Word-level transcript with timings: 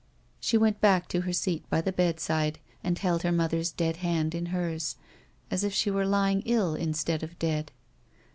She 0.39 0.57
went 0.57 0.81
back 0.81 1.07
to 1.09 1.21
her 1.21 1.31
seat 1.31 1.69
by 1.69 1.79
the 1.81 1.91
bedside 1.91 2.57
and 2.83 2.97
held 2.97 3.21
her 3.21 3.31
mother's 3.31 3.71
dead 3.71 3.97
hand 3.97 4.33
in 4.33 4.47
hers, 4.47 4.95
as 5.51 5.63
if 5.63 5.73
she 5.75 5.91
were 5.91 6.07
lying 6.07 6.41
ill 6.43 6.73
instead 6.73 7.21
of 7.21 7.37
dead. 7.37 7.71